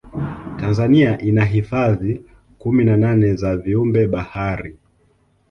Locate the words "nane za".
2.97-3.57